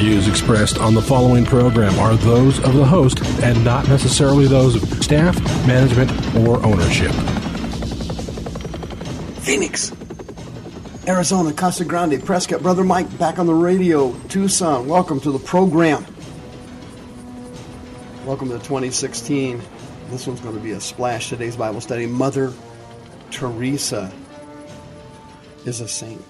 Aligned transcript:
views 0.00 0.28
expressed 0.28 0.78
on 0.78 0.94
the 0.94 1.02
following 1.02 1.44
program 1.44 1.98
are 1.98 2.14
those 2.14 2.58
of 2.60 2.72
the 2.72 2.84
host 2.86 3.22
and 3.42 3.62
not 3.62 3.86
necessarily 3.86 4.46
those 4.46 4.74
of 4.74 5.04
staff, 5.04 5.38
management, 5.66 6.10
or 6.36 6.56
ownership. 6.64 7.12
Phoenix, 9.42 9.92
Arizona, 11.06 11.52
Casa 11.52 11.84
Grande, 11.84 12.24
Prescott, 12.24 12.62
Brother 12.62 12.82
Mike 12.82 13.18
back 13.18 13.38
on 13.38 13.44
the 13.46 13.52
radio, 13.52 14.14
Tucson. 14.28 14.88
Welcome 14.88 15.20
to 15.20 15.30
the 15.30 15.38
program. 15.38 16.06
Welcome 18.24 18.48
to 18.48 18.56
2016. 18.56 19.60
This 20.08 20.26
one's 20.26 20.40
going 20.40 20.56
to 20.56 20.62
be 20.62 20.70
a 20.70 20.80
splash. 20.80 21.28
Today's 21.28 21.56
Bible 21.56 21.82
study 21.82 22.06
Mother 22.06 22.54
Teresa 23.30 24.10
is 25.66 25.82
a 25.82 25.88
saint. 25.88 26.24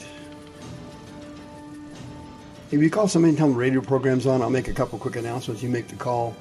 If 2.72 2.80
you 2.80 2.88
call 2.88 3.08
tell 3.08 3.20
them 3.20 3.54
radio 3.56 3.80
program's 3.80 4.28
on, 4.28 4.42
I'll 4.42 4.48
make 4.48 4.68
a 4.68 4.72
couple 4.72 4.96
quick 5.00 5.16
announcements. 5.16 5.60
You 5.60 5.68
make 5.68 5.88
the 5.88 5.96
call. 5.96 6.36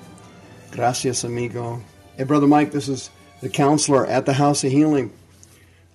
Gracias, 0.70 1.24
amigo. 1.24 1.82
Hey, 2.18 2.24
Brother 2.24 2.46
Mike, 2.46 2.72
this 2.72 2.88
is 2.88 3.10
the 3.42 3.50
counselor 3.50 4.06
at 4.06 4.28
the 4.28 4.34
House 4.34 4.64
of 4.64 4.72
Healing. 4.72 5.12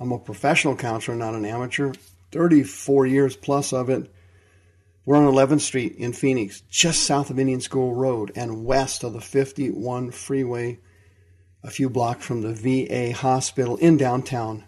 I'm 0.00 0.10
a 0.10 0.18
professional 0.18 0.74
counselor, 0.74 1.16
not 1.16 1.34
an 1.34 1.44
amateur. 1.44 1.92
34 2.32 3.06
years 3.06 3.36
plus 3.36 3.72
of 3.72 3.88
it. 3.88 4.12
We're 5.06 5.18
on 5.18 5.32
11th 5.32 5.60
Street 5.60 5.94
in 5.98 6.12
Phoenix, 6.12 6.62
just 6.68 7.05
south 7.05 7.30
of 7.30 7.38
Indian 7.38 7.60
School 7.60 7.94
Road 7.94 8.32
and 8.34 8.64
west 8.64 9.05
of 9.05 9.12
the 9.12 9.20
51 9.20 10.10
freeway, 10.10 10.80
a 11.62 11.70
few 11.70 11.88
blocks 11.88 12.27
from 12.27 12.40
the 12.40 12.55
VA 12.55 13.16
hospital 13.16 13.77
in 13.77 13.96
downtown, 13.98 14.64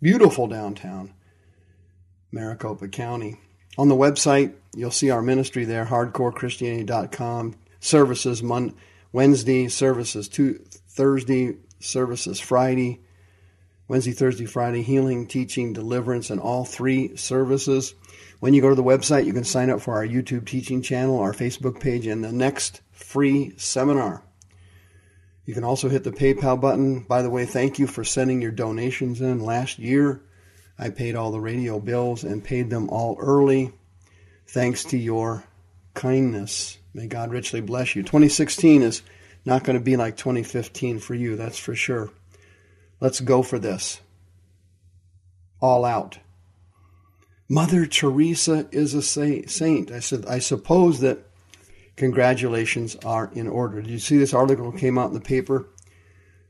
beautiful 0.00 0.46
downtown, 0.46 1.12
Maricopa 2.30 2.86
County. 2.86 3.40
On 3.78 3.88
the 3.88 3.96
website, 3.96 4.54
you'll 4.74 4.90
see 4.90 5.10
our 5.10 5.22
ministry 5.22 5.64
there, 5.64 5.86
hardcorechristianity.com. 5.86 7.54
Services 7.80 8.42
Mon- 8.42 8.74
Wednesday, 9.12 9.68
services 9.68 10.28
to 10.28 10.60
Thursday, 10.88 11.56
services 11.80 12.38
Friday. 12.38 13.00
Wednesday, 13.88 14.12
Thursday, 14.12 14.46
Friday, 14.46 14.82
healing, 14.82 15.26
teaching, 15.26 15.72
deliverance, 15.72 16.30
and 16.30 16.40
all 16.40 16.64
three 16.64 17.16
services. 17.16 17.94
When 18.40 18.54
you 18.54 18.62
go 18.62 18.70
to 18.70 18.74
the 18.74 18.82
website, 18.82 19.26
you 19.26 19.32
can 19.32 19.44
sign 19.44 19.70
up 19.70 19.80
for 19.80 19.94
our 19.94 20.06
YouTube 20.06 20.46
teaching 20.46 20.82
channel, 20.82 21.18
our 21.20 21.32
Facebook 21.32 21.80
page, 21.80 22.06
and 22.06 22.24
the 22.24 22.32
next 22.32 22.80
free 22.90 23.52
seminar. 23.56 24.22
You 25.44 25.54
can 25.54 25.64
also 25.64 25.88
hit 25.88 26.04
the 26.04 26.12
PayPal 26.12 26.60
button. 26.60 27.00
By 27.00 27.22
the 27.22 27.30
way, 27.30 27.44
thank 27.44 27.78
you 27.78 27.86
for 27.86 28.04
sending 28.04 28.40
your 28.40 28.52
donations 28.52 29.20
in. 29.20 29.40
Last 29.40 29.78
year, 29.78 30.22
I 30.82 30.90
paid 30.90 31.14
all 31.14 31.30
the 31.30 31.38
radio 31.38 31.78
bills 31.78 32.24
and 32.24 32.42
paid 32.42 32.68
them 32.68 32.90
all 32.90 33.16
early. 33.20 33.70
Thanks 34.48 34.82
to 34.86 34.98
your 34.98 35.44
kindness. 35.94 36.76
May 36.92 37.06
God 37.06 37.30
richly 37.30 37.60
bless 37.60 37.94
you. 37.94 38.02
2016 38.02 38.82
is 38.82 39.02
not 39.44 39.62
going 39.62 39.78
to 39.78 39.84
be 39.84 39.96
like 39.96 40.16
2015 40.16 40.98
for 40.98 41.14
you, 41.14 41.36
that's 41.36 41.56
for 41.56 41.76
sure. 41.76 42.10
Let's 42.98 43.20
go 43.20 43.44
for 43.44 43.60
this. 43.60 44.00
All 45.60 45.84
out. 45.84 46.18
Mother 47.48 47.86
Teresa 47.86 48.66
is 48.72 48.92
a 48.94 49.02
saint. 49.02 49.92
I 49.92 50.00
said, 50.00 50.26
I 50.26 50.40
suppose 50.40 50.98
that 50.98 51.20
congratulations 51.94 52.96
are 53.04 53.30
in 53.32 53.46
order. 53.46 53.82
Did 53.82 53.90
you 53.92 54.00
see 54.00 54.18
this 54.18 54.34
article 54.34 54.72
came 54.72 54.98
out 54.98 55.10
in 55.10 55.14
the 55.14 55.20
paper 55.20 55.68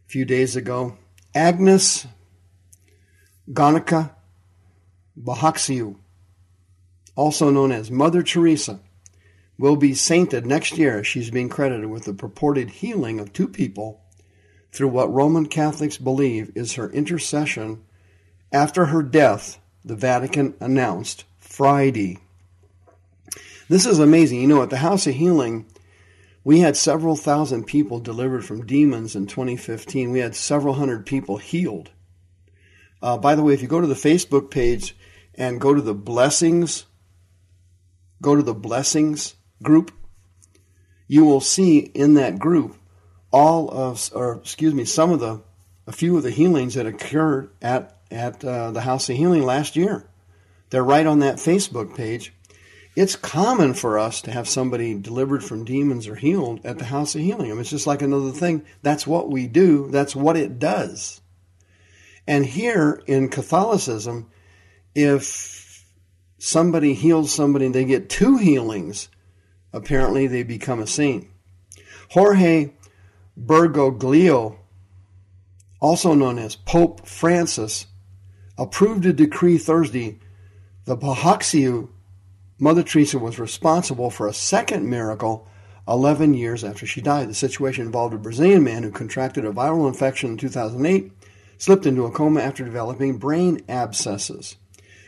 a 0.07 0.09
few 0.09 0.25
days 0.25 0.57
ago? 0.57 0.97
Agnes 1.35 2.07
Gonxha 3.51 4.15
Bojaxhiu, 5.21 5.97
also 7.15 7.51
known 7.51 7.73
as 7.73 7.91
Mother 7.91 8.23
Teresa, 8.23 8.81
will 9.59 9.77
be 9.77 9.95
sainted 9.95 10.47
next 10.47 10.79
year. 10.79 11.05
She's 11.05 11.31
being 11.31 11.49
credited 11.49 11.87
with 11.87 12.05
the 12.05 12.15
purported 12.15 12.71
healing 12.71 13.21
of 13.21 13.33
two 13.33 13.49
people 13.49 14.01
through 14.73 14.89
what 14.89 15.13
Roman 15.13 15.47
Catholics 15.47 15.99
believe 15.99 16.51
is 16.55 16.75
her 16.75 16.91
intercession 16.91 17.83
after 18.51 18.87
her 18.87 19.03
death, 19.03 19.59
the 19.85 19.97
Vatican 19.97 20.55
announced 20.61 21.25
Friday. 21.39 22.19
This 23.69 23.87
is 23.87 23.99
amazing. 23.99 24.41
You 24.41 24.49
know, 24.49 24.63
at 24.63 24.71
the 24.71 24.79
House 24.79 25.07
of 25.07 25.15
Healing, 25.15 25.67
we 26.45 26.61
had 26.61 26.77
several 26.77 27.17
thousand 27.17 27.65
people 27.65 28.01
delivered 28.01 28.45
from 28.45 28.67
demons 28.67 29.15
in 29.15 29.27
2015. 29.27 30.11
We 30.11 30.19
had 30.19 30.35
several 30.35 30.75
hundred 30.75 31.07
people 31.07 31.39
healed. 31.39 31.91
Uh, 33.03 33.19
by 33.19 33.35
the 33.35 33.43
way, 33.43 33.53
if 33.53 33.63
you 33.63 33.69
go 33.69 33.81
to 33.81 33.87
the 33.87 33.95
Facebook 33.95 34.51
page 34.51 34.97
and 35.35 35.61
go 35.61 35.75
to 35.75 35.81
the 35.81 35.95
blessings, 35.95 36.87
go 38.21 38.37
to 38.37 38.43
the 38.43 38.55
blessings 38.55 39.35
group, 39.63 39.93
you 41.09 41.25
will 41.25 41.41
see 41.41 41.79
in 41.79 42.15
that 42.15 42.39
group 42.39 42.77
all 43.33 43.69
of, 43.71 44.11
or 44.15 44.37
excuse 44.37 44.73
me, 44.73 44.85
some 44.85 45.11
of 45.11 45.21
the, 45.21 45.43
a 45.87 45.93
few 45.93 46.17
of 46.17 46.23
the 46.23 46.31
healings 46.31 46.75
that 46.75 46.87
occurred 46.87 47.51
at 47.61 47.99
at 48.13 48.45
uh, 48.45 48.71
the 48.71 48.83
House 48.83 49.09
of 49.09 49.17
Healing 49.17 49.43
last 49.43 49.75
year. 49.75 50.07
They're 50.71 50.85
right 50.85 51.07
on 51.07 51.21
that 51.21 51.37
Facebook 51.37 51.97
page. 51.97 52.33
It's 52.95 53.17
common 53.17 53.73
for 53.73 53.99
us 53.99 54.21
to 54.23 54.31
have 54.31 54.47
somebody 54.47 54.95
delivered 54.95 55.43
from 55.43 55.65
demons 55.65 56.07
or 56.07 56.15
healed 56.15 56.65
at 56.65 56.79
the 56.79 56.85
House 56.85 57.15
of 57.15 57.23
Healing. 57.23 57.51
I 57.51 57.55
mean, 57.55 57.61
it's 57.61 57.71
just 57.71 57.87
like 57.87 58.03
another 58.03 58.33
thing. 58.33 58.67
That's 58.83 59.07
what 59.07 59.31
we 59.31 59.47
do. 59.47 59.89
That's 59.91 60.15
what 60.15 60.37
it 60.37 60.59
does. 60.59 61.22
And 62.27 62.47
here 62.47 63.03
in 63.07 63.29
Catholicism, 63.29 64.31
if 64.95 65.85
somebody 66.39 66.95
heals 66.95 67.33
somebody 67.33 67.67
and 67.67 67.75
they 67.75 67.85
get 67.85 68.09
two 68.09 68.37
healings, 68.37 69.09
apparently 69.73 70.27
they 70.27 70.43
become 70.43 70.81
a 70.81 70.87
saint. 70.87 71.27
Jorge 72.11 72.73
Bergoglio, 73.39 74.59
also 75.81 76.15
known 76.15 76.39
as 76.39 76.57
Pope 76.57 77.07
Francis, 77.07 77.87
approved 78.59 79.07
a 79.07 79.13
decree 79.13 79.59
Thursday. 79.59 80.19
The 80.85 80.97
Bojaxhiu 80.97 81.89
Mother 82.59 82.83
Teresa 82.83 83.19
was 83.19 83.41
responsible 83.41 84.11
for 84.11 84.29
a 84.29 84.33
second 84.33 84.89
miracle 84.89 85.49
11 85.89 86.35
years 86.35 86.63
after 86.63 86.87
she 86.87 87.01
died. 87.01 87.29
The 87.29 87.35
situation 87.35 87.87
involved 87.87 88.15
a 88.15 88.19
Brazilian 88.19 88.63
man 88.63 88.85
who 88.85 88.93
contracted 88.93 89.45
a 89.45 89.51
viral 89.51 89.89
infection 89.89 90.31
in 90.31 90.37
2008, 90.37 91.11
slipped 91.63 91.87
into 91.87 92.05
a 92.05 92.11
coma 92.11 92.41
after 92.41 92.65
developing 92.65 93.19
brain 93.19 93.61
abscesses. 93.69 94.57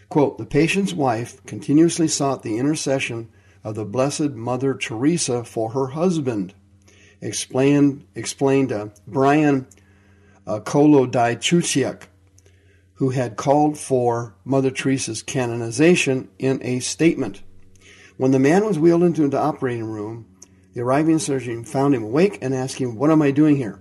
Quote, 0.09 0.39
the 0.39 0.47
patient's 0.47 0.95
wife 0.95 1.45
continuously 1.47 2.07
sought 2.07 2.45
the 2.45 2.59
intercession 2.59 3.29
of 3.65 3.75
the 3.75 3.85
Blessed 3.85 4.31
Mother 4.31 4.73
Teresa 4.73 5.43
for 5.43 5.71
her 5.71 5.89
husband 5.89 6.55
explained, 7.21 8.07
explained 8.15 8.71
uh, 8.71 8.87
Brian 9.05 9.67
uh, 10.47 10.61
who 12.95 13.11
had 13.11 13.37
called 13.37 13.77
for 13.77 14.37
Mother 14.45 14.71
Teresa's 14.71 15.25
canonization 15.25 16.29
in 16.39 16.63
a 16.63 16.79
statement. 16.79 17.43
When 18.17 18.31
the 18.31 18.39
man 18.39 18.65
was 18.65 18.79
wheeled 18.79 19.03
into 19.03 19.27
the 19.27 19.41
operating 19.41 19.87
room, 19.87 20.27
the 20.73 20.83
arriving 20.83 21.19
surgeon 21.19 21.65
found 21.65 21.97
him 21.97 22.05
awake 22.05 22.39
and 22.41 22.55
asked 22.55 22.79
him, 22.79 22.95
What 22.95 23.11
am 23.11 23.23
I 23.23 23.33
doing 23.33 23.57
here? 23.57 23.81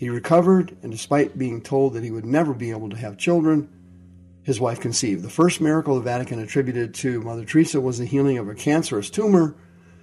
He 0.00 0.08
recovered, 0.08 0.78
and 0.82 0.90
despite 0.90 1.36
being 1.36 1.60
told 1.60 1.92
that 1.92 2.02
he 2.02 2.10
would 2.10 2.24
never 2.24 2.54
be 2.54 2.70
able 2.70 2.88
to 2.88 2.96
have 2.96 3.18
children, 3.18 3.68
his 4.42 4.58
wife 4.58 4.80
conceived. 4.80 5.22
The 5.22 5.28
first 5.28 5.60
miracle 5.60 5.94
the 5.94 6.00
Vatican 6.00 6.38
attributed 6.38 6.94
to 6.94 7.20
Mother 7.20 7.44
Teresa 7.44 7.82
was 7.82 7.98
the 7.98 8.06
healing 8.06 8.38
of 8.38 8.48
a 8.48 8.54
cancerous 8.54 9.10
tumor 9.10 9.56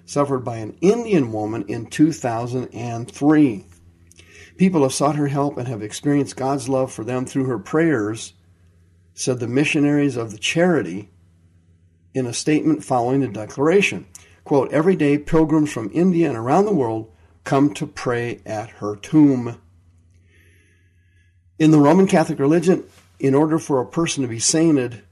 suffered 0.06 0.42
by 0.42 0.58
an 0.58 0.78
Indian 0.82 1.32
woman 1.32 1.66
in 1.68 1.88
2003. 1.88 3.66
People 4.58 4.84
have 4.84 4.94
sought 4.94 5.16
her 5.16 5.30
help 5.30 5.58
and 5.58 5.68
have 5.68 5.82
experienced 5.82 6.36
God's 6.36 6.70
love 6.70 6.94
for 6.94 7.04
them 7.04 7.26
through 7.26 7.46
her 7.46 7.58
prayers, 7.58 8.34
said 9.16 9.40
the 9.40 9.48
missionaries 9.48 10.16
of 10.16 10.30
the 10.30 10.38
charity 10.38 11.10
in 12.14 12.28
a 12.28 12.34
statement 12.34 12.84
following 12.84 13.22
the 13.22 13.28
declaration. 13.30 14.06
Quote, 14.44 14.72
Every 14.72 14.96
day, 14.96 15.18
pilgrims 15.18 15.74
from 15.74 15.90
India 15.92 16.28
and 16.28 16.38
around 16.38 16.66
the 16.66 16.72
world 16.72 17.12
come 17.44 17.74
to 17.74 17.88
pray 17.88 18.42
at 18.46 18.70
her 18.70 18.96
tomb. 18.96 19.60
In 21.60 21.72
the 21.72 21.80
Roman 21.80 22.08
Catholic 22.08 22.40
religion, 22.40 22.84
in 23.20 23.34
order 23.34 23.58
for 23.58 23.82
a 23.82 23.86
person 23.86 24.22
to 24.22 24.28
be 24.28 24.40
sainted, 24.40 25.04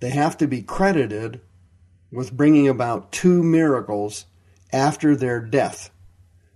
they 0.00 0.10
have 0.10 0.36
to 0.38 0.46
be 0.46 0.62
credited 0.62 1.40
with 2.10 2.36
bringing 2.36 2.68
about 2.68 3.12
two 3.12 3.42
miracles 3.42 4.26
after 4.72 5.14
their 5.14 5.40
death 5.40 5.90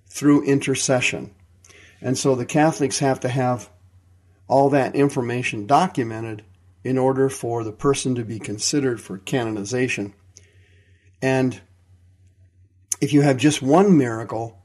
through 0.06 0.44
intercession. 0.44 1.34
And 2.00 2.16
so 2.16 2.34
the 2.34 2.46
Catholics 2.46 3.00
have 3.00 3.20
to 3.20 3.28
have 3.28 3.68
all 4.46 4.70
that 4.70 4.94
information 4.94 5.66
documented 5.66 6.44
in 6.82 6.96
order 6.96 7.28
for 7.28 7.64
the 7.64 7.72
person 7.72 8.14
to 8.14 8.24
be 8.24 8.38
considered 8.38 9.00
for 9.00 9.18
canonization. 9.18 10.14
And 11.20 11.60
if 13.00 13.12
you 13.12 13.22
have 13.22 13.36
just 13.36 13.60
one 13.60 13.98
miracle, 13.98 14.57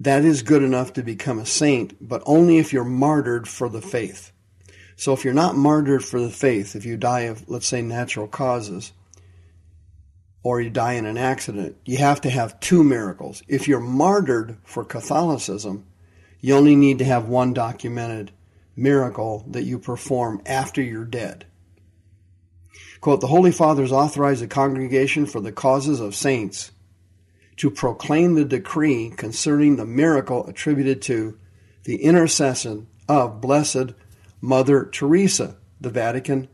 that 0.00 0.24
is 0.24 0.42
good 0.42 0.62
enough 0.62 0.92
to 0.94 1.02
become 1.02 1.38
a 1.38 1.46
saint, 1.46 1.96
but 2.06 2.22
only 2.24 2.58
if 2.58 2.72
you're 2.72 2.84
martyred 2.84 3.48
for 3.48 3.68
the 3.68 3.82
faith. 3.82 4.32
So 4.96 5.12
if 5.12 5.24
you're 5.24 5.34
not 5.34 5.56
martyred 5.56 6.04
for 6.04 6.20
the 6.20 6.30
faith, 6.30 6.76
if 6.76 6.84
you 6.84 6.96
die 6.96 7.22
of, 7.22 7.48
let's 7.48 7.66
say, 7.66 7.82
natural 7.82 8.28
causes, 8.28 8.92
or 10.42 10.60
you 10.60 10.70
die 10.70 10.94
in 10.94 11.06
an 11.06 11.18
accident, 11.18 11.76
you 11.84 11.98
have 11.98 12.20
to 12.22 12.30
have 12.30 12.60
two 12.60 12.84
miracles. 12.84 13.42
If 13.48 13.68
you're 13.68 13.80
martyred 13.80 14.58
for 14.64 14.84
Catholicism, 14.84 15.86
you 16.40 16.54
only 16.54 16.76
need 16.76 16.98
to 16.98 17.04
have 17.04 17.28
one 17.28 17.52
documented 17.52 18.32
miracle 18.76 19.44
that 19.50 19.64
you 19.64 19.78
perform 19.78 20.40
after 20.46 20.80
you're 20.80 21.04
dead. 21.04 21.44
Quote, 23.00 23.20
the 23.20 23.26
Holy 23.26 23.52
Fathers 23.52 23.92
authorized 23.92 24.42
the 24.42 24.48
congregation 24.48 25.26
for 25.26 25.40
the 25.40 25.52
causes 25.52 26.00
of 26.00 26.14
saints 26.14 26.70
to 27.58 27.70
proclaim 27.70 28.34
the 28.34 28.44
decree 28.44 29.12
concerning 29.16 29.76
the 29.76 29.86
miracle 29.86 30.46
attributed 30.46 31.02
to 31.02 31.38
the 31.84 32.02
intercession 32.02 32.86
of 33.08 33.40
Blessed 33.40 33.92
Mother 34.40 34.84
Teresa, 34.84 35.56
the 35.80 35.90
Vatican 35.90 36.48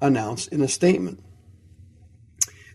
announced 0.00 0.48
in 0.48 0.62
a 0.62 0.68
statement. 0.68 1.22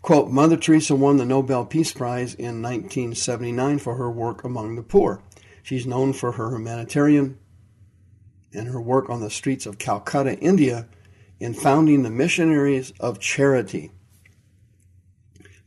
Quote, 0.02 0.30
Mother 0.30 0.56
Teresa 0.56 0.96
won 0.96 1.18
the 1.18 1.26
Nobel 1.26 1.66
Peace 1.66 1.92
Prize 1.92 2.34
in 2.36 2.62
1979 2.62 3.80
for 3.80 3.96
her 3.96 4.10
work 4.10 4.44
among 4.44 4.76
the 4.76 4.84
poor. 4.84 5.22
She's 5.64 5.88
known 5.88 6.14
for 6.14 6.34
her 6.34 6.52
humanitarian 6.52 7.38
and 8.54 8.68
her 8.68 8.80
work 8.80 9.10
on 9.10 9.20
the 9.20 9.30
streets 9.30 9.66
of 9.66 9.80
Calcutta, 9.80 10.38
India, 10.40 10.88
in 11.40 11.54
founding 11.54 12.04
the 12.04 12.10
Missionaries 12.10 12.94
of 13.00 13.20
Charity. 13.20 13.92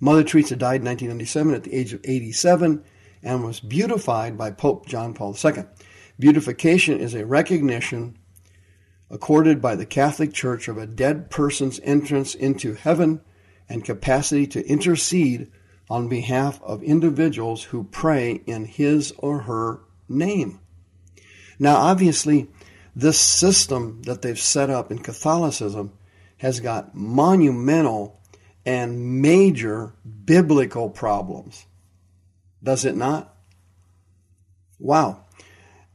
Mother 0.01 0.25
Teresa 0.25 0.57
died 0.57 0.81
in 0.81 0.87
1997 0.87 1.55
at 1.55 1.65
the 1.65 1.75
age 1.75 1.93
of 1.93 2.01
87 2.05 2.83
and 3.23 3.45
was 3.45 3.61
beatified 3.61 4.39
by 4.39 4.51
Pope 4.51 4.87
John 4.87 5.13
Paul 5.13 5.37
II. 5.45 5.65
Beatification 6.19 6.99
is 6.99 7.15
a 7.15 7.27
recognition 7.27 8.17
accorded 9.11 9.61
by 9.61 9.75
the 9.75 9.87
Catholic 9.87 10.33
Church 10.33 10.69
of 10.69 10.79
a 10.79 10.87
dead 10.87 11.31
person's 11.31 11.81
entrance 11.83 12.35
into 12.35 12.75
heaven 12.75 13.21
and 13.69 13.85
capacity 13.85 14.47
to 14.47 14.67
intercede 14.67 15.51
on 15.91 16.09
behalf 16.09 16.63
of 16.63 16.83
individuals 16.83 17.65
who 17.65 17.85
pray 17.85 18.41
in 18.47 18.65
his 18.65 19.13
or 19.19 19.41
her 19.41 19.81
name. 20.09 20.61
Now, 21.59 21.77
obviously, 21.77 22.49
this 22.95 23.19
system 23.19 24.03
that 24.03 24.23
they've 24.23 24.39
set 24.39 24.71
up 24.71 24.91
in 24.91 25.01
Catholicism 25.01 25.93
has 26.39 26.61
got 26.61 26.95
monumental 26.95 28.20
and 28.65 29.21
major 29.23 29.93
biblical 30.25 30.91
problems. 30.91 31.67
Does 32.63 32.85
it 32.85 32.97
not? 32.97 33.35
Wow. 34.79 35.25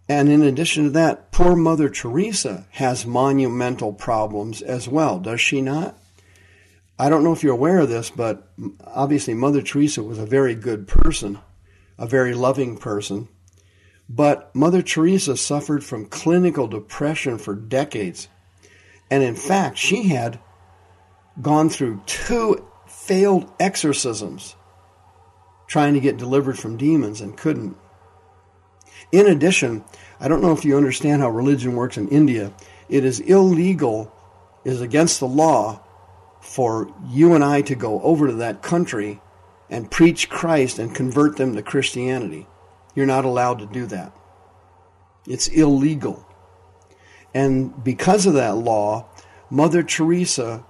And 0.07 0.29
in 0.29 0.43
addition 0.43 0.83
to 0.85 0.89
that, 0.91 1.31
poor 1.31 1.55
Mother 1.55 1.89
Teresa 1.89 2.67
has 2.71 3.05
monumental 3.05 3.93
problems 3.93 4.61
as 4.61 4.87
well, 4.87 5.19
does 5.19 5.41
she 5.41 5.61
not? 5.61 5.97
I 6.97 7.09
don't 7.09 7.23
know 7.23 7.33
if 7.33 7.43
you're 7.43 7.53
aware 7.53 7.79
of 7.79 7.89
this, 7.89 8.09
but 8.09 8.47
obviously 8.85 9.33
Mother 9.33 9.61
Teresa 9.61 10.01
was 10.01 10.17
a 10.17 10.25
very 10.25 10.55
good 10.55 10.87
person, 10.87 11.39
a 11.97 12.07
very 12.07 12.33
loving 12.33 12.77
person. 12.77 13.27
But 14.07 14.55
Mother 14.55 14.81
Teresa 14.81 15.35
suffered 15.35 15.83
from 15.83 16.05
clinical 16.05 16.67
depression 16.67 17.37
for 17.37 17.55
decades. 17.55 18.27
And 19.09 19.23
in 19.23 19.35
fact, 19.35 19.77
she 19.77 20.03
had 20.03 20.39
gone 21.41 21.69
through 21.69 22.01
two 22.05 22.65
failed 22.87 23.51
exorcisms 23.59 24.55
trying 25.67 25.93
to 25.93 25.99
get 25.99 26.17
delivered 26.17 26.57
from 26.57 26.77
demons 26.77 27.21
and 27.21 27.37
couldn't. 27.37 27.75
In 29.11 29.27
addition, 29.27 29.83
I 30.19 30.27
don't 30.27 30.41
know 30.41 30.51
if 30.51 30.65
you 30.65 30.77
understand 30.77 31.21
how 31.21 31.29
religion 31.29 31.75
works 31.75 31.97
in 31.97 32.07
India. 32.09 32.53
It 32.89 33.03
is 33.03 33.19
illegal, 33.19 34.13
is 34.63 34.81
against 34.81 35.19
the 35.19 35.27
law 35.27 35.81
for 36.41 36.93
you 37.07 37.33
and 37.33 37.43
I 37.43 37.61
to 37.63 37.75
go 37.75 38.01
over 38.01 38.27
to 38.27 38.33
that 38.33 38.61
country 38.61 39.21
and 39.69 39.89
preach 39.89 40.29
Christ 40.29 40.79
and 40.79 40.93
convert 40.93 41.37
them 41.37 41.55
to 41.55 41.63
Christianity. 41.63 42.47
You're 42.93 43.05
not 43.05 43.25
allowed 43.25 43.59
to 43.59 43.65
do 43.65 43.85
that. 43.87 44.15
It's 45.27 45.47
illegal. 45.47 46.25
And 47.33 47.83
because 47.83 48.25
of 48.25 48.35
that 48.35 48.55
law, 48.55 49.09
Mother 49.49 49.83
Teresa 49.83 50.63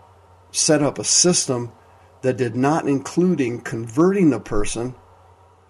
set 0.56 0.82
up 0.82 0.98
a 0.98 1.04
system 1.04 1.72
that 2.22 2.38
did 2.38 2.56
not 2.56 2.88
including 2.88 3.62
converting 3.62 4.30
the 4.30 4.40
person 4.40 4.96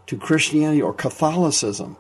to 0.07 0.17
Christianity 0.17 0.81
or 0.81 0.93
Catholicism. 0.93 1.97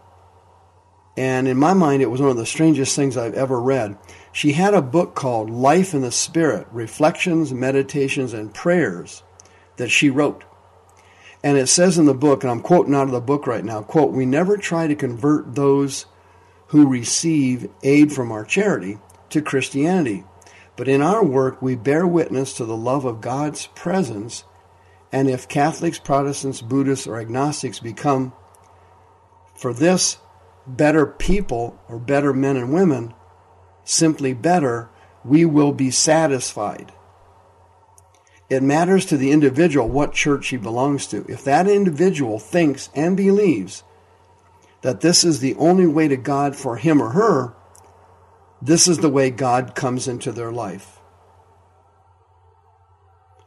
And 1.17 1.47
in 1.47 1.57
my 1.57 1.73
mind, 1.73 2.01
it 2.01 2.11
was 2.11 2.21
one 2.21 2.29
of 2.29 2.37
the 2.37 2.45
strangest 2.45 2.95
things 2.95 3.15
I've 3.15 3.33
ever 3.33 3.59
read. 3.59 3.97
She 4.31 4.51
had 4.51 4.73
a 4.73 4.81
book 4.81 5.15
called 5.15 5.49
Life 5.49 5.93
in 5.93 6.01
the 6.01 6.11
Spirit 6.11 6.67
Reflections, 6.71 7.53
Meditations, 7.53 8.33
and 8.33 8.53
Prayers 8.53 9.23
that 9.77 9.89
she 9.89 10.09
wrote. 10.09 10.43
And 11.43 11.57
it 11.57 11.67
says 11.67 11.97
in 11.97 12.05
the 12.05 12.13
book, 12.13 12.43
and 12.43 12.51
I'm 12.51 12.61
quoting 12.61 12.95
out 12.95 13.03
of 13.03 13.11
the 13.11 13.21
book 13.21 13.47
right 13.47 13.63
now, 13.63 13.81
quote, 13.81 14.11
we 14.11 14.25
never 14.25 14.57
try 14.57 14.87
to 14.87 14.95
convert 14.95 15.55
those 15.55 16.05
who 16.67 16.89
receive 16.89 17.69
aid 17.83 18.11
from 18.11 18.31
our 18.31 18.43
charity 18.43 18.97
to 19.29 19.41
Christianity. 19.41 20.23
But 20.77 20.87
in 20.87 21.01
our 21.01 21.23
work, 21.23 21.61
we 21.61 21.75
bear 21.75 22.05
witness 22.05 22.53
to 22.53 22.65
the 22.65 22.75
love 22.75 23.05
of 23.05 23.21
God's 23.21 23.67
presence. 23.67 24.43
And 25.11 25.29
if 25.29 25.47
Catholics, 25.47 25.99
Protestants, 25.99 26.61
Buddhists, 26.61 27.07
or 27.07 27.19
agnostics 27.19 27.79
become, 27.79 28.33
for 29.55 29.73
this, 29.73 30.17
better 30.67 31.05
people 31.05 31.79
or 31.87 31.97
better 31.97 32.33
men 32.33 32.57
and 32.57 32.73
women, 32.73 33.13
simply 33.83 34.33
better, 34.33 34.89
we 35.23 35.45
will 35.45 35.71
be 35.71 35.91
satisfied. 35.91 36.91
It 38.49 38.61
matters 38.61 39.05
to 39.07 39.17
the 39.17 39.31
individual 39.31 39.87
what 39.87 40.13
church 40.13 40.49
he 40.49 40.57
belongs 40.57 41.07
to. 41.07 41.25
If 41.27 41.43
that 41.45 41.67
individual 41.67 42.37
thinks 42.37 42.89
and 42.93 43.17
believes 43.17 43.83
that 44.81 45.01
this 45.01 45.23
is 45.23 45.39
the 45.39 45.55
only 45.55 45.87
way 45.87 46.07
to 46.07 46.17
God 46.17 46.55
for 46.55 46.77
him 46.77 47.01
or 47.01 47.11
her, 47.11 47.55
this 48.61 48.87
is 48.87 48.99
the 48.99 49.09
way 49.09 49.29
God 49.29 49.75
comes 49.75 50.07
into 50.07 50.31
their 50.31 50.51
life. 50.51 50.99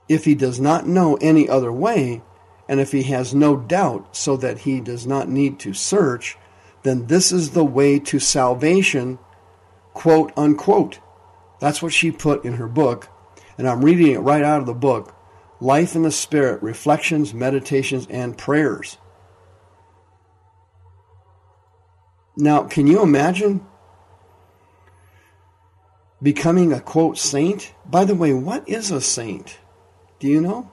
If 0.08 0.24
he 0.24 0.34
does 0.34 0.58
not 0.60 0.86
know 0.86 1.16
any 1.20 1.48
other 1.48 1.72
way, 1.72 2.22
and 2.68 2.80
if 2.80 2.92
he 2.92 3.04
has 3.04 3.34
no 3.34 3.56
doubt 3.56 4.16
so 4.16 4.36
that 4.36 4.60
he 4.60 4.80
does 4.80 5.06
not 5.06 5.28
need 5.28 5.58
to 5.60 5.72
search, 5.72 6.36
then 6.82 7.06
this 7.06 7.32
is 7.32 7.50
the 7.50 7.64
way 7.64 7.98
to 7.98 8.18
salvation, 8.18 9.18
quote 9.94 10.32
unquote. 10.36 11.00
That's 11.60 11.82
what 11.82 11.92
she 11.92 12.10
put 12.10 12.44
in 12.44 12.54
her 12.54 12.68
book, 12.68 13.08
and 13.56 13.68
I'm 13.68 13.84
reading 13.84 14.12
it 14.12 14.18
right 14.18 14.42
out 14.42 14.60
of 14.60 14.66
the 14.66 14.74
book 14.74 15.14
Life 15.60 15.96
in 15.96 16.02
the 16.02 16.12
Spirit 16.12 16.62
Reflections, 16.62 17.34
Meditations, 17.34 18.06
and 18.08 18.38
Prayers. 18.38 18.98
Now, 22.36 22.62
can 22.62 22.86
you 22.86 23.02
imagine 23.02 23.66
becoming 26.22 26.72
a 26.72 26.80
quote 26.80 27.18
saint? 27.18 27.72
By 27.86 28.04
the 28.04 28.14
way, 28.14 28.32
what 28.32 28.68
is 28.68 28.90
a 28.90 29.00
saint? 29.00 29.58
Do 30.18 30.26
you 30.26 30.40
know? 30.40 30.70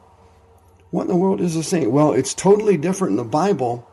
What 0.91 1.03
in 1.03 1.07
the 1.09 1.15
world 1.15 1.41
is 1.41 1.55
a 1.55 1.63
saint? 1.63 1.91
Well, 1.91 2.13
it's 2.13 2.33
totally 2.33 2.77
different 2.77 3.11
in 3.11 3.17
the 3.17 3.23
Bible 3.23 3.87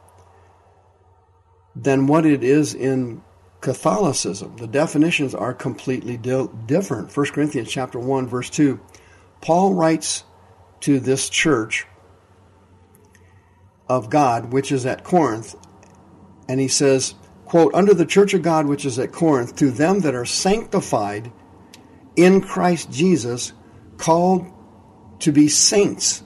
than 1.74 2.06
what 2.06 2.26
it 2.26 2.44
is 2.44 2.74
in 2.74 3.22
Catholicism. 3.60 4.56
The 4.56 4.66
definitions 4.66 5.34
are 5.34 5.54
completely 5.54 6.16
di- 6.16 6.48
different. 6.66 7.16
1 7.16 7.26
Corinthians 7.26 7.70
chapter 7.70 7.98
1 7.98 8.26
verse 8.26 8.50
2. 8.50 8.78
Paul 9.40 9.74
writes 9.74 10.24
to 10.80 11.00
this 11.00 11.28
church 11.28 11.86
of 13.88 14.10
God 14.10 14.52
which 14.52 14.72
is 14.72 14.84
at 14.86 15.04
Corinth 15.04 15.54
and 16.48 16.60
he 16.60 16.68
says, 16.68 17.14
quote, 17.44 17.74
under 17.74 17.94
the 17.94 18.06
church 18.06 18.34
of 18.34 18.42
God 18.42 18.66
which 18.66 18.84
is 18.84 18.98
at 18.98 19.12
Corinth, 19.12 19.56
to 19.56 19.70
them 19.70 20.00
that 20.00 20.14
are 20.14 20.24
sanctified 20.24 21.32
in 22.16 22.40
Christ 22.40 22.90
Jesus, 22.90 23.52
called 23.96 24.46
to 25.20 25.32
be 25.32 25.48
saints, 25.48 26.22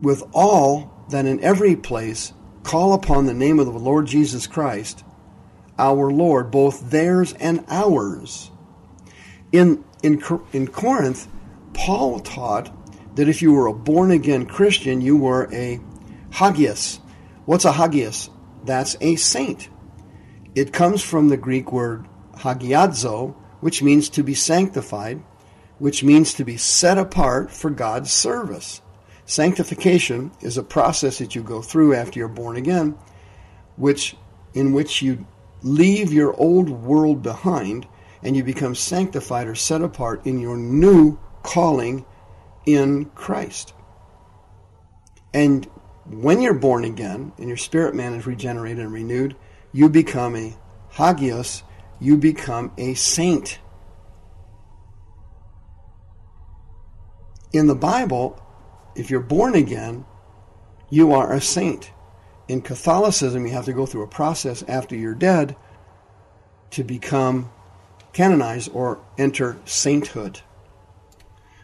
with 0.00 0.22
all 0.32 1.06
that 1.10 1.26
in 1.26 1.42
every 1.44 1.76
place 1.76 2.32
call 2.62 2.94
upon 2.94 3.26
the 3.26 3.34
name 3.34 3.58
of 3.58 3.66
the 3.66 3.72
Lord 3.72 4.06
Jesus 4.06 4.46
Christ, 4.46 5.04
our 5.78 6.10
Lord, 6.10 6.50
both 6.50 6.90
theirs 6.90 7.32
and 7.34 7.64
ours. 7.68 8.50
In 9.50 9.84
in, 10.02 10.22
in 10.52 10.66
Corinth, 10.66 11.28
Paul 11.74 12.20
taught 12.20 13.16
that 13.16 13.28
if 13.28 13.42
you 13.42 13.52
were 13.52 13.66
a 13.66 13.72
born 13.72 14.10
again 14.10 14.46
Christian, 14.46 15.00
you 15.00 15.16
were 15.16 15.52
a 15.52 15.80
hagios. 16.30 16.98
What's 17.44 17.64
a 17.64 17.72
hagios? 17.72 18.30
That's 18.64 18.96
a 19.00 19.16
saint. 19.16 19.68
It 20.54 20.72
comes 20.72 21.02
from 21.02 21.28
the 21.28 21.36
Greek 21.36 21.72
word 21.72 22.06
hagiadzo, 22.36 23.34
which 23.62 23.80
means 23.80 24.08
to 24.08 24.24
be 24.24 24.34
sanctified, 24.34 25.22
which 25.78 26.02
means 26.02 26.34
to 26.34 26.44
be 26.44 26.56
set 26.56 26.98
apart 26.98 27.48
for 27.48 27.70
God's 27.70 28.12
service. 28.12 28.82
Sanctification 29.24 30.32
is 30.40 30.58
a 30.58 30.64
process 30.64 31.18
that 31.18 31.36
you 31.36 31.44
go 31.44 31.62
through 31.62 31.94
after 31.94 32.18
you're 32.18 32.26
born 32.26 32.56
again, 32.56 32.98
which 33.76 34.16
in 34.52 34.72
which 34.72 35.00
you 35.00 35.24
leave 35.62 36.12
your 36.12 36.34
old 36.40 36.68
world 36.70 37.22
behind 37.22 37.86
and 38.20 38.36
you 38.36 38.42
become 38.42 38.74
sanctified 38.74 39.46
or 39.46 39.54
set 39.54 39.80
apart 39.80 40.26
in 40.26 40.40
your 40.40 40.56
new 40.56 41.16
calling 41.44 42.04
in 42.66 43.04
Christ. 43.14 43.74
And 45.32 45.66
when 46.10 46.40
you're 46.40 46.52
born 46.52 46.84
again 46.84 47.32
and 47.38 47.46
your 47.46 47.56
spirit 47.56 47.94
man 47.94 48.14
is 48.14 48.26
regenerated 48.26 48.80
and 48.80 48.92
renewed, 48.92 49.36
you 49.70 49.88
become 49.88 50.34
a 50.34 50.56
hagios, 50.90 51.62
you 52.02 52.16
become 52.16 52.72
a 52.76 52.94
saint. 52.94 53.60
In 57.52 57.68
the 57.68 57.76
Bible, 57.76 58.42
if 58.96 59.08
you're 59.08 59.20
born 59.20 59.54
again, 59.54 60.04
you 60.90 61.12
are 61.12 61.32
a 61.32 61.40
saint. 61.40 61.92
In 62.48 62.60
Catholicism, 62.60 63.46
you 63.46 63.52
have 63.52 63.66
to 63.66 63.72
go 63.72 63.86
through 63.86 64.02
a 64.02 64.08
process 64.08 64.64
after 64.66 64.96
you're 64.96 65.14
dead 65.14 65.54
to 66.70 66.82
become 66.82 67.50
canonized 68.12 68.70
or 68.74 69.00
enter 69.16 69.58
sainthood. 69.64 70.40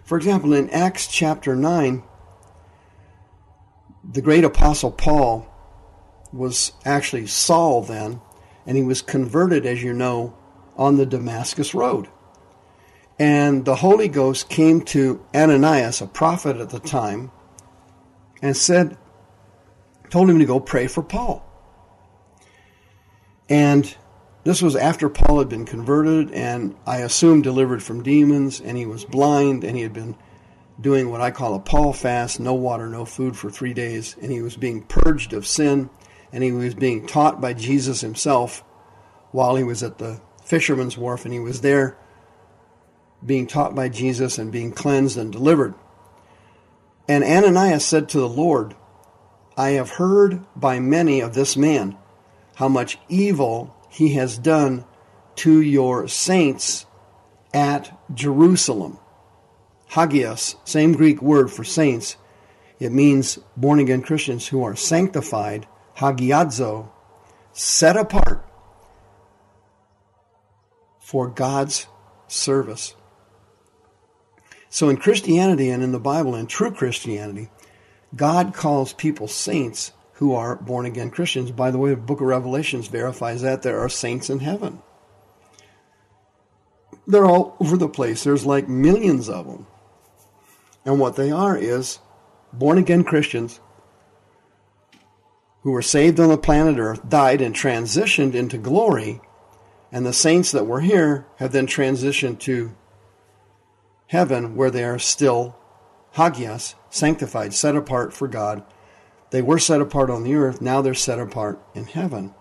For 0.05 0.17
example, 0.17 0.53
in 0.53 0.71
Acts 0.71 1.09
chapter 1.09 1.57
9, 1.57 2.05
the 4.09 4.23
great 4.23 4.45
apostle 4.45 4.93
Paul 4.93 5.47
was 6.33 6.73
actually 6.85 7.27
Saul 7.27 7.83
then, 7.83 8.21
and 8.67 8.77
he 8.77 8.83
was 8.83 9.03
converted, 9.03 9.67
as 9.67 9.83
you 9.83 9.93
know, 9.93 10.37
on 10.77 10.97
the 10.97 11.07
Damascus 11.07 11.75
Road. 11.75 12.09
And 13.19 13.65
the 13.65 13.77
Holy 13.77 14.09
Ghost 14.09 14.49
came 14.49 14.83
to 14.83 15.25
Ananias, 15.35 16.01
a 16.01 16.07
prophet 16.07 16.57
at 16.57 16.71
the 16.71 16.79
time, 16.79 17.33
and 18.41 18.57
said, 18.57 18.97
told 20.11 20.31
him 20.31 20.39
to 20.39 20.45
go 20.45 20.61
pray 20.61 20.87
for 20.87 21.03
Paul. 21.03 21.45
And 23.49 23.95
this 24.45 24.63
was 24.63 24.77
after 24.77 25.09
Paul 25.09 25.41
had 25.41 25.49
been 25.49 25.67
converted 25.67 26.31
and 26.33 26.77
I 26.87 26.99
assume 26.99 27.43
delivered 27.43 27.83
from 27.83 28.03
demons, 28.03 28.61
and 28.61 28.79
he 28.79 28.87
was 28.87 29.05
blind, 29.05 29.65
and 29.65 29.77
he 29.77 29.83
had 29.83 29.93
been 29.93 30.17
doing 30.81 31.11
what 31.11 31.21
I 31.21 31.31
call 31.31 31.55
a 31.55 31.59
Paul 31.59 31.93
fast 31.93 32.39
no 32.39 32.55
water, 32.55 32.89
no 32.89 33.05
food 33.05 33.37
for 33.37 33.51
three 33.51 33.75
days, 33.75 34.17
and 34.23 34.31
he 34.31 34.43
was 34.43 34.57
being 34.57 34.83
purged 34.83 35.33
of 35.33 35.47
sin, 35.47 35.91
and 36.33 36.43
he 36.43 36.53
was 36.53 36.75
being 36.75 37.07
taught 37.07 37.41
by 37.41 37.55
Jesus 37.55 38.01
himself 38.01 38.63
while 39.31 39.57
he 39.57 39.65
was 39.65 39.83
at 39.83 39.99
the 39.99 40.21
fisherman's 40.45 40.97
wharf, 40.97 41.25
and 41.25 41.35
he 41.35 41.41
was 41.41 41.61
there 41.61 41.97
being 43.25 43.47
taught 43.47 43.75
by 43.75 43.89
Jesus 43.89 44.39
and 44.39 44.53
being 44.53 44.73
cleansed 44.73 45.19
and 45.19 45.33
delivered. 45.33 45.75
And 47.09 47.25
Ananias 47.25 47.85
said 47.85 48.09
to 48.11 48.21
the 48.21 48.29
Lord, 48.29 48.75
I 49.57 49.71
have 49.71 49.91
heard 49.91 50.45
by 50.55 50.79
many 50.79 51.21
of 51.21 51.35
this 51.35 51.57
man 51.57 51.97
how 52.57 52.69
much 52.69 52.99
evil 53.09 53.75
he 53.89 54.15
has 54.15 54.39
done 54.39 54.85
to 55.37 55.61
your 55.61 56.07
saints 56.09 56.87
at 57.53 57.97
Jerusalem. 58.15 58.99
Hagios, 59.89 60.57
same 60.65 60.93
Greek 60.93 61.23
word 61.23 61.51
for 61.51 61.65
saints. 61.65 62.17
It 62.79 62.93
means 62.93 63.39
born 63.57 63.79
again 63.79 64.03
Christians 64.03 64.47
who 64.47 64.63
are 64.63 64.77
sanctified, 64.77 65.67
hagiadzo, 65.99 66.89
set 67.53 67.97
apart 67.97 68.45
for 70.99 71.29
God's 71.29 71.87
service. 72.27 72.95
So 74.71 74.89
in 74.89 74.99
Christianity 74.99 75.71
and 75.71 75.83
in 75.83 75.93
the 75.93 75.99
Bible, 75.99 76.35
in 76.35 76.47
true 76.47 76.71
Christianity, 76.71 77.49
God 78.15 78.55
calls 78.55 78.93
people 78.93 79.29
saints 79.29 79.93
who 80.15 80.35
are 80.35 80.57
born 80.57 80.85
again 80.85 81.11
Christians. 81.11 81.51
By 81.51 81.71
the 81.71 81.79
way, 81.79 81.91
the 81.91 81.97
book 81.97 82.21
of 82.21 82.27
Revelations 82.27 82.89
verifies 82.89 83.43
that 83.43 83.63
there 83.63 83.79
are 83.81 83.89
saints 83.89 84.29
in 84.31 84.41
heaven. 84.41 84.83
They're 87.07 87.27
all 87.27 87.57
over 87.61 87.77
the 87.77 87.89
place. 87.89 88.25
There's 88.25 88.45
like 88.45 88.69
millions 88.69 89.29
of 89.29 89.47
them. 89.47 89.67
And 90.85 91.01
what 91.01 91.17
they 91.17 91.31
are 91.31 91.57
is 91.57 91.99
born 92.53 92.79
again 92.79 93.05
Christians 93.05 93.61
who 95.69 95.73
were 95.73 95.83
saved 95.83 96.19
on 96.19 96.31
the 96.31 96.39
planet 96.39 96.79
Earth, 96.79 97.07
died, 97.07 97.43
and 97.43 97.55
transitioned 97.55 98.33
into 98.33 98.57
glory. 98.57 99.21
And 99.93 100.07
the 100.07 100.15
saints 100.15 100.51
that 100.53 100.67
were 100.67 100.81
here 100.81 101.27
have 101.37 101.53
then 101.53 101.67
transitioned 101.67 102.39
to 102.41 102.75
heaven 104.07 104.57
where 104.57 104.71
they 104.71 104.85
are 104.85 104.99
still 104.99 105.59
hagias, 106.15 106.75
sanctified, 106.89 107.53
set 107.53 107.77
apart 107.77 108.15
for 108.15 108.27
God 108.29 108.65
they 109.31 109.43
were 109.43 109.59
set 109.59 109.83
apart 109.83 110.09
on 110.09 110.25
the 110.25 110.35
earth, 110.35 110.63
now 110.63 110.81
they're 110.81 110.95
set 110.95 111.19
apart 111.19 111.61
in 111.75 111.85
heaven. 111.85 112.35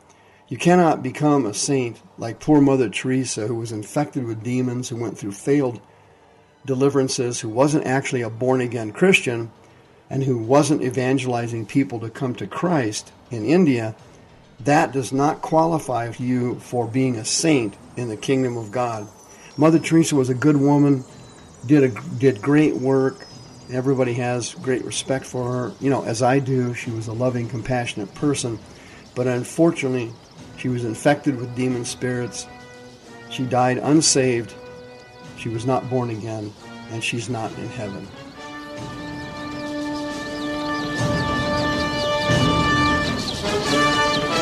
You 0.48 0.58
cannot 0.58 1.04
become 1.04 1.46
a 1.46 1.54
saint 1.54 2.02
like 2.18 2.40
poor 2.40 2.62
Mother 2.62 2.90
Teresa, 2.90 3.48
who 3.48 3.56
was 3.56 3.74
infected 3.74 4.24
with 4.24 4.42
demons, 4.44 4.88
who 4.88 4.96
went 4.96 5.18
through 5.18 5.34
failed 5.34 5.82
deliverances, 6.66 7.42
who 7.42 7.50
wasn't 7.50 7.86
actually 7.86 8.22
a 8.22 8.30
born 8.30 8.62
again 8.62 8.94
Christian, 8.94 9.52
and 10.10 10.24
who 10.24 10.38
wasn't 10.38 10.84
evangelizing 10.84 11.66
people 11.66 12.00
to 12.00 12.10
come 12.10 12.34
to 12.36 12.48
Christ 12.48 13.12
in 13.32 13.46
India. 13.46 13.96
That 14.62 14.92
does 14.92 15.12
not 15.12 15.42
qualify 15.42 16.12
you 16.18 16.60
for 16.60 16.88
being 16.88 17.16
a 17.16 17.26
saint 17.26 17.76
in 17.96 18.10
the 18.10 18.18
kingdom 18.18 18.58
of 18.58 18.72
God. 18.72 19.08
Mother 19.58 19.80
Teresa 19.80 20.16
was 20.16 20.30
a 20.30 20.34
good 20.36 20.58
woman, 20.58 21.04
did 21.66 21.84
a, 21.84 22.18
did 22.20 22.42
great 22.42 22.76
work, 22.76 23.28
Everybody 23.72 24.14
has 24.14 24.54
great 24.56 24.86
respect 24.86 25.26
for 25.26 25.52
her, 25.52 25.74
you 25.82 25.90
know, 25.90 26.06
as 26.06 26.22
I 26.22 26.40
do. 26.40 26.74
She 26.74 26.90
was 26.90 27.08
a 27.08 27.14
loving, 27.14 27.50
compassionate 27.50 28.14
person. 28.16 28.60
But 29.14 29.28
unfortunately, 29.28 30.14
she 30.58 30.70
was 30.70 30.86
infected 30.86 31.36
with 31.36 31.54
demon 31.54 31.84
spirits. 31.84 32.48
She 33.30 33.44
died 33.44 33.78
unsaved. 33.80 34.54
She 35.38 35.50
was 35.50 35.66
not 35.66 35.90
born 35.90 36.12
again, 36.12 36.54
and 36.92 37.04
she's 37.04 37.30
not 37.30 37.52
in 37.58 37.68
heaven. 37.68 38.08